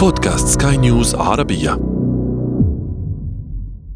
بودكاست 0.00 0.62
سكاي 0.62 0.76
نيوز 0.76 1.14
عربية. 1.14 1.80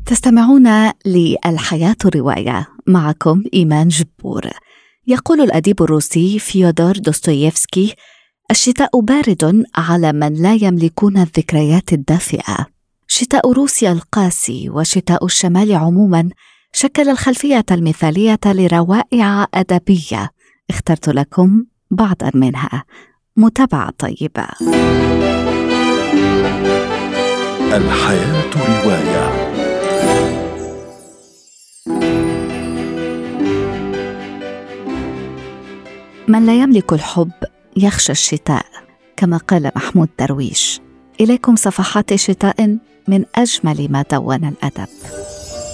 تستمعون 0.07 0.69
للحياة 1.07 1.97
رواية 2.17 2.69
معكم 2.87 3.43
إيمان 3.55 3.89
جبور. 3.89 4.51
يقول 5.07 5.41
الأديب 5.41 5.83
الروسي 5.83 6.39
فيودور 6.39 6.93
دوستويفسكي 6.93 7.95
الشتاء 8.51 9.01
بارد 9.01 9.65
على 9.77 10.13
من 10.13 10.35
لا 10.35 10.55
يملكون 10.55 11.17
الذكريات 11.17 11.93
الدافئة. 11.93 12.67
شتاء 13.07 13.53
روسيا 13.53 13.93
القاسي 13.93 14.71
وشتاء 14.71 15.25
الشمال 15.25 15.73
عموما 15.73 16.31
شكل 16.73 17.09
الخلفية 17.09 17.65
المثالية 17.71 18.41
لروائع 18.47 19.47
أدبية. 19.55 20.31
اخترت 20.71 21.09
لكم 21.09 21.65
بعضا 21.91 22.31
منها. 22.35 22.85
متابعة 23.37 23.91
طيبة. 23.99 24.47
الحياة 27.75 28.53
رواية. 28.57 29.55
من 36.29 36.47
لا 36.47 36.55
يملك 36.55 36.93
الحب 36.93 37.31
يخشى 37.77 38.13
الشتاء 38.13 38.65
كما 39.17 39.37
قال 39.37 39.71
محمود 39.77 40.09
درويش. 40.19 40.81
إليكم 41.21 41.57
صفحات 41.57 42.15
شتاء 42.15 42.77
من 43.09 43.25
أجمل 43.35 43.89
ما 43.91 44.05
دون 44.13 44.45
الأدب. 44.45 44.89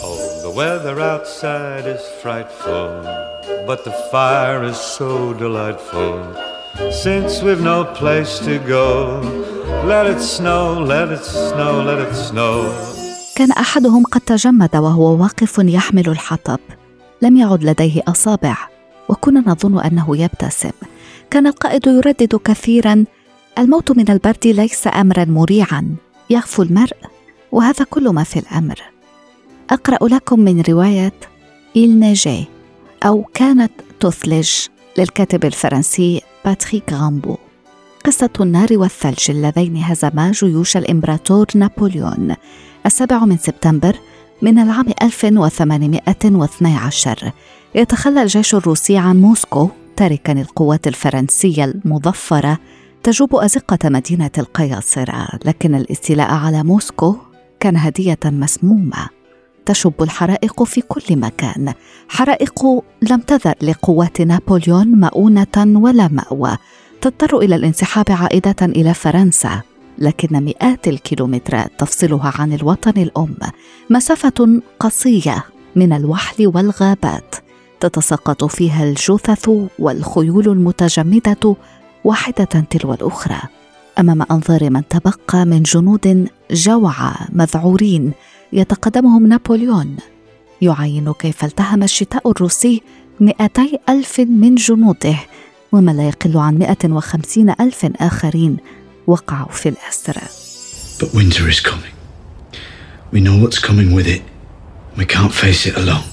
Oh, 0.03 0.42
the 0.42 0.51
weather 0.51 1.01
outside 1.01 1.87
is 1.87 2.03
frightful, 2.23 2.91
but 3.67 3.84
the 3.84 3.95
fire 4.12 4.64
is 4.64 4.77
so 4.98 5.33
delightful. 5.34 6.50
Since 6.79 7.42
we've 7.42 7.62
no 7.62 7.84
place 7.84 8.38
to 8.47 8.59
go, 8.59 8.87
let 9.84 10.06
it 10.06 10.20
snow, 10.20 10.78
let 10.92 11.09
it 11.11 11.24
snow, 11.24 11.83
let 11.83 11.98
it 11.98 12.15
snow. 12.15 12.73
كان 13.36 13.53
أحدهم 13.53 14.05
قد 14.05 14.20
تجمد 14.20 14.77
وهو 14.77 15.22
واقف 15.22 15.58
يحمل 15.58 16.08
الحطب. 16.08 16.58
لم 17.22 17.36
يعد 17.36 17.64
لديه 17.64 18.03
أصابع 18.08 18.56
وكنا 19.08 19.45
نظن 19.47 19.80
أنه 19.80 20.17
يبتسم. 20.17 20.70
كان 21.30 21.47
القائد 21.47 21.86
يردد 21.86 22.36
كثيرا 22.45 23.05
الموت 23.58 23.92
من 23.92 24.11
البرد 24.11 24.47
ليس 24.47 24.86
امرا 24.86 25.25
مريعا 25.25 25.97
يغفو 26.30 26.62
المرء 26.62 26.97
وهذا 27.52 27.84
كل 27.84 28.08
ما 28.08 28.25
في 28.25 28.39
الأمر. 28.39 28.83
أقرأ 29.70 30.08
لكم 30.08 30.41
من 30.41 30.62
رواية 30.69 31.12
إيل 31.77 32.00
نيجي 32.00 32.45
أو 33.06 33.25
كانت 33.34 33.73
تثلج 34.00 34.50
للكاتب 34.98 35.45
الفرنسي 35.45 36.23
باتريك 36.44 36.92
غامبو. 36.92 37.36
قصة 38.05 38.30
النار 38.41 38.69
والثلج 38.72 39.30
اللذين 39.30 39.77
هزما 39.77 40.33
جيوش 40.33 40.77
الإمبراطور 40.77 41.46
نابليون. 41.55 42.34
السابع 42.86 43.24
من 43.24 43.36
سبتمبر 43.36 43.96
من 44.42 44.58
العام 44.58 44.86
1812 45.02 47.33
يتخلى 47.74 48.22
الجيش 48.22 48.55
الروسي 48.55 48.96
عن 48.96 49.20
موسكو 49.20 49.68
تاركا 49.96 50.33
القوات 50.33 50.86
الفرنسية 50.86 51.64
المظفرة 51.64 52.58
تجوب 53.02 53.36
أزقة 53.36 53.88
مدينة 53.88 54.30
القياصرة. 54.38 55.28
لكن 55.44 55.74
الاستيلاء 55.74 56.30
على 56.30 56.62
موسكو 56.62 57.16
كان 57.61 57.77
هدية 57.77 58.18
مسمومة. 58.24 59.20
تشب 59.66 59.92
الحرائق 60.00 60.62
في 60.62 60.80
كل 60.80 61.16
مكان. 61.16 61.75
حرائق 62.08 62.66
لم 63.03 63.20
تذر 63.20 63.55
لقوات 63.62 64.20
نابليون 64.20 64.86
مؤونة 64.86 65.56
ولا 65.56 66.08
مأوى. 66.08 66.56
تضطر 67.00 67.39
إلى 67.39 67.56
الانسحاب 67.56 68.05
عائدة 68.11 68.56
إلى 68.62 68.94
فرنسا 68.94 69.61
لكن 69.98 70.44
مئات 70.44 70.89
الكيلومترات 70.89 71.72
تفصلها 71.78 72.33
عن 72.39 72.52
الوطن 72.52 73.02
الأم. 73.02 73.36
مسافة 73.91 74.61
قصية 74.80 75.44
من 75.77 75.92
الوحل 75.92 76.47
والغابات. 76.47 77.35
تتساقط 77.80 78.45
فيها 78.45 78.85
الجثث 78.85 79.51
والخيول 79.79 80.48
المتجمدة 80.48 81.56
واحدة 82.05 82.45
تلو 82.45 82.92
الأخرى. 82.92 83.40
أمام 84.00 84.22
أنظار 84.30 84.70
من 84.70 84.88
تبقى 84.88 85.44
من 85.44 85.62
جنود 85.62 86.28
جوعى 86.50 87.12
مذعورين 87.33 88.12
يتقدمهم 88.52 89.27
نابليون 89.27 89.96
يعاين 90.62 91.12
كيف 91.12 91.44
التهم 91.44 91.83
الشتاء 91.83 92.30
الروسي 92.30 92.83
مئتي 93.20 93.78
ألف 93.88 94.20
من 94.20 94.55
جنوده 94.55 95.16
وما 95.72 95.90
لا 95.90 96.08
يقل 96.08 96.36
عن 96.36 96.58
150 96.58 97.50
ألف 97.61 97.86
آخرين 97.96 98.56
وقعوا 99.06 99.52
في 99.52 99.68
الأسر 99.68 100.17
But 101.00 101.14
winter 101.14 101.48
is 101.48 101.61
coming. 101.61 101.94
We 103.12 103.20
know 103.20 103.36
what's 103.42 103.58
coming 103.58 103.94
with 103.94 104.06
it. 104.06 104.22
We 104.98 105.06
can't 105.06 105.32
face 105.32 105.67
it 105.67 105.77
alone. 105.77 106.05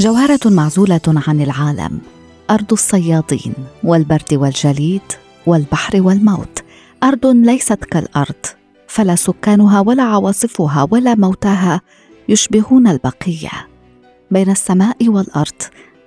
جوهرة 0.00 0.40
معزولة 0.44 1.00
عن 1.06 1.40
العالم 1.40 2.00
أرض 2.50 2.72
الصيادين 2.72 3.54
والبرد 3.84 4.34
والجليد 4.34 5.02
والبحر 5.46 6.00
والموت 6.02 6.63
أرض 7.04 7.26
ليست 7.26 7.84
كالأرض 7.84 8.46
فلا 8.88 9.14
سكانها 9.14 9.80
ولا 9.80 10.02
عواصفها 10.02 10.88
ولا 10.90 11.14
موتاها 11.14 11.80
يشبهون 12.28 12.88
البقية. 12.88 13.50
بين 14.30 14.50
السماء 14.50 15.08
والأرض 15.08 15.62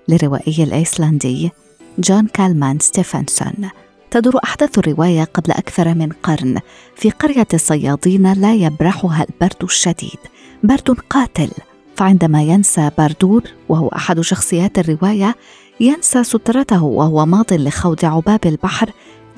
للروائي 0.07 0.63
الأيسلندي 0.63 1.52
جون 2.00 2.28
كالمان 2.28 2.80
ستيفنسون 2.80 3.69
تدور 4.12 4.40
أحداث 4.44 4.78
الرواية 4.78 5.24
قبل 5.24 5.52
أكثر 5.52 5.94
من 5.94 6.09
قرن 6.24 6.59
في 6.96 7.09
قرية 7.09 7.47
الصيادين 7.53 8.34
لا 8.34 8.53
يبرحها 8.53 9.25
البرد 9.30 9.63
الشديد 9.63 10.19
برد 10.63 10.90
قاتل. 11.09 11.50
فعندما 11.96 12.44
ينسى 12.44 12.91
باردور 12.97 13.44
وهو 13.69 13.88
أحد 13.88 14.22
شخصيات 14.22 14.80
الرواية 14.80 15.36
ينسى 15.80 16.24
سترته 16.24 16.84
وهو 16.84 17.25
ماض 17.25 17.53
لخوض 17.53 18.06
عباب 18.06 18.46
البحر 18.46 18.90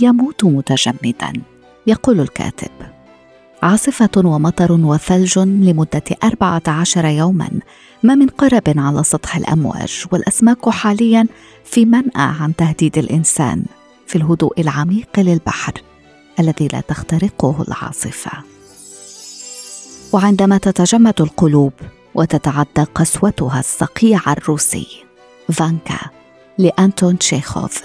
يموت 0.01 0.45
متجمدا 0.45 1.33
يقول 1.87 2.19
الكاتب. 2.19 2.71
عاصفة 3.63 4.09
ومطر 4.17 4.71
وثلج 4.71 5.39
لمدة 5.39 6.03
أربعة 6.23 6.61
عشر 6.67 7.05
يوما 7.05 7.49
ما 8.03 8.15
من 8.15 8.27
قرب 8.27 8.73
على 8.77 9.03
سطح 9.03 9.35
الأمواج 9.35 10.05
والأسماك 10.11 10.69
حاليا 10.69 11.27
في 11.65 11.85
منأى 11.85 12.11
عن 12.15 12.55
تهديد 12.55 12.97
الإنسان 12.97 13.63
في 14.07 14.15
الهدوء 14.15 14.61
العميق 14.61 15.19
للبحر 15.19 15.73
الذي 16.39 16.67
لا 16.67 16.81
تخترقه 16.81 17.65
العاصفة. 17.67 18.31
وعندما 20.13 20.57
تتجمد 20.57 21.21
القلوب 21.21 21.73
وتتعدى 22.15 22.83
قسوتها 22.95 23.59
الصقيع 23.59 24.19
الروسي 24.31 24.87
فانكا 25.51 26.18
لأنتون 26.59 27.17
تشيخوف. 27.17 27.81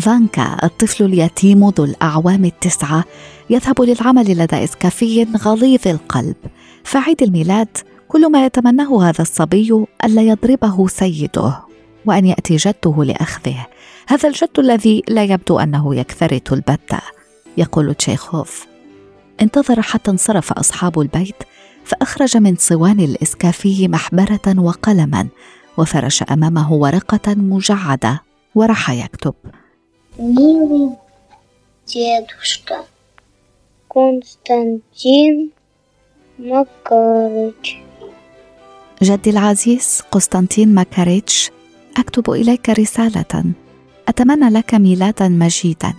فانكا 0.00 0.56
الطفل 0.62 1.04
اليتيم 1.04 1.68
ذو 1.68 1.84
الأعوام 1.84 2.44
التسعة 2.44 3.04
يذهب 3.50 3.82
للعمل 3.82 4.38
لدى 4.38 4.64
إسكافي 4.64 5.26
غليظ 5.36 5.88
القلب. 5.88 6.36
فعيد 6.84 7.22
الميلاد 7.22 7.68
كل 8.08 8.30
ما 8.32 8.46
يتمناه 8.46 9.08
هذا 9.08 9.22
الصبي 9.22 9.84
ألا 10.04 10.22
يضربه 10.22 10.88
سيده 10.88 11.60
وأن 12.06 12.26
يأتي 12.26 12.56
جده 12.56 13.04
لأخذه. 13.04 13.66
هذا 14.08 14.28
الجد 14.28 14.58
الذي 14.58 15.02
لا 15.08 15.24
يبدو 15.24 15.58
أنه 15.58 15.94
يكترث 15.94 16.52
البتة 16.52 17.00
يقول 17.56 17.94
تشيخوف. 17.94 18.66
انتظر 19.42 19.82
حتى 19.82 20.10
انصرف 20.10 20.52
أصحاب 20.52 21.00
البيت 21.00 21.36
فأخرج 21.84 22.36
من 22.36 22.56
صوان 22.58 23.00
الإسكافي 23.00 23.88
محبرة 23.88 24.58
وقلما 24.58 25.28
وفرش 25.77 26.23
أمامه 26.23 26.73
ورقة 26.73 27.35
مجعدة 27.35 28.21
وراح 28.55 28.89
يكتب 28.89 29.33
Милый 30.19 30.97
дедушка 31.87 32.77
Константин 33.93 35.51
Макарыч 36.39 37.77
جدي 39.03 39.29
العزيز 39.29 40.01
قسطنطين 40.11 40.75
ماكاريتش 40.75 41.51
اكتب 41.97 42.31
اليك 42.31 42.69
رساله 42.69 43.43
اتمنى 44.07 44.49
لك 44.49 44.73
ميلادا 44.73 45.27
مجيدا 45.27 45.93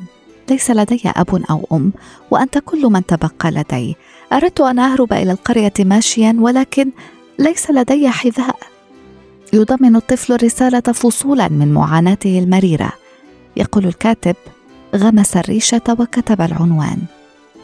ليس 0.51 0.71
لدي 0.71 1.01
اب 1.07 1.43
او 1.51 1.67
ام 1.73 1.93
وانت 2.31 2.59
كل 2.59 2.87
من 2.87 3.07
تبقى 3.07 3.51
لدي 3.51 3.97
اردت 4.33 4.61
ان 4.61 4.79
اهرب 4.79 5.13
الى 5.13 5.33
القريه 5.33 5.73
ماشيا 5.81 6.37
ولكن 6.39 6.91
ليس 7.39 7.71
لدي 7.71 8.09
حذاء 8.09 8.57
يضمن 9.54 9.96
الطفل 9.96 10.34
الرسالة 10.34 10.80
فصولا 10.80 11.48
من 11.50 11.74
معاناته 11.74 12.40
المريرة. 12.40 12.92
يقول 13.58 13.86
الكاتب 13.86 14.36
غمس 14.96 15.38
الريشة 15.38 15.82
وكتب 16.00 16.42
العنوان. 16.42 17.02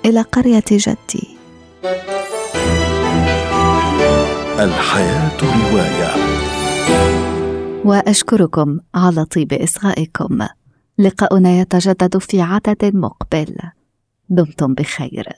إلى 0.06 0.22
قرية 0.22 0.64
جدي. 0.72 1.38
الحياة 4.60 5.38
رواية. 5.44 6.14
وأشكركم 7.86 8.80
على 8.96 9.26
طيب 9.26 9.54
إصغائكم. 9.54 10.48
لقاؤنا 11.00 11.60
يتجدد 11.60 12.18
في 12.18 12.42
عدد 12.42 12.92
مقبل. 12.96 13.56
دمتم 14.30 14.74
بخير. 14.74 15.34